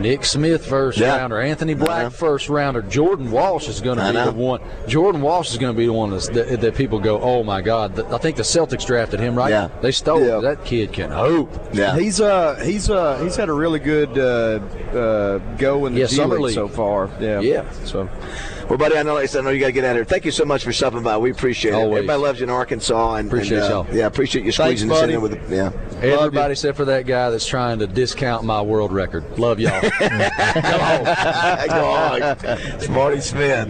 Nick 0.00 0.24
Smith 0.24 0.66
first 0.66 0.98
Yeah. 0.98 1.16
rounder, 1.18 1.40
Anthony 1.40 1.74
Black 1.74 2.12
first 2.12 2.48
rounder, 2.48 2.82
Jordan 2.82 3.30
Walsh 3.30 3.68
is 3.68 3.80
going 3.80 3.98
to 3.98 4.06
be 4.06 4.12
the 4.12 4.32
one. 4.32 4.60
Jordan 4.86 5.20
Walsh 5.22 5.50
is 5.50 5.58
going 5.58 5.72
to 5.74 5.76
be 5.78 5.86
the 5.86 5.92
one 5.92 6.10
that's, 6.10 6.28
that, 6.28 6.60
that 6.60 6.74
people 6.74 6.98
go, 7.00 7.20
oh 7.20 7.42
my 7.42 7.62
God. 7.62 7.98
I 8.12 8.18
think 8.18 8.36
the 8.36 8.42
Celtics 8.42 8.86
drafted 8.86 9.20
him, 9.20 9.34
right? 9.34 9.50
Yeah. 9.50 9.68
They 9.82 9.92
stole 9.92 10.24
Yeah. 10.24 10.38
That 10.40 10.64
kid 10.64 10.92
can 10.92 11.10
hoop. 11.10 11.50
Yeah. 11.72 11.98
He's 11.98 12.20
uh 12.20 12.56
he's 12.64 12.90
uh 12.90 13.18
he's 13.22 13.36
had 13.36 13.48
a 13.48 13.52
really 13.52 13.78
good 13.78 14.18
uh, 14.18 14.60
uh, 14.96 15.38
go 15.56 15.86
in 15.86 15.94
the 15.94 16.00
Yeah, 16.00 16.06
G 16.06 16.16
summer 16.16 16.34
League 16.36 16.44
league. 16.46 16.54
so 16.54 16.68
far. 16.68 17.08
Yeah. 17.20 17.40
Yeah. 17.40 17.70
So 17.84 18.08
Well, 18.68 18.78
buddy, 18.78 18.96
I 18.96 19.02
know, 19.02 19.14
like 19.14 19.24
I 19.24 19.26
said, 19.26 19.40
I 19.40 19.44
know 19.44 19.50
you 19.50 19.60
got 19.60 19.66
to 19.66 19.72
get 19.72 19.84
out 19.84 19.90
of 19.90 19.96
here. 19.96 20.04
Thank 20.04 20.24
you 20.24 20.30
so 20.30 20.44
much 20.46 20.64
for 20.64 20.72
stopping 20.72 21.02
by. 21.02 21.16
We 21.18 21.30
appreciate 21.30 21.74
it. 21.74 21.76
Everybody 21.80 22.18
loves 22.22 22.40
you 22.40 22.44
in 22.44 22.50
Arkansas, 22.50 23.16
and 23.16 23.28
Appreciate 23.28 23.58
and, 23.58 23.66
uh, 23.66 23.84
y'all. 23.84 23.94
Yeah, 23.94 24.06
appreciate 24.06 24.44
you 24.46 24.52
Thanks, 24.52 24.80
squeezing 24.80 24.90
us 24.90 25.02
in 25.02 25.10
there 25.10 25.20
with 25.20 25.48
the, 25.48 25.54
yeah. 25.54 25.70
Everybody 26.02 26.52
except 26.52 26.76
for 26.78 26.86
that 26.86 27.06
guy 27.06 27.28
that's 27.30 27.46
trying 27.46 27.78
to 27.80 27.86
discount 27.86 28.44
my 28.44 28.62
world 28.62 28.90
record. 28.92 29.38
Love 29.38 29.60
y'all. 29.60 29.82
Go 31.68 31.84
on, 31.84 32.80
Smarty 32.80 33.20
Smith. 33.20 33.68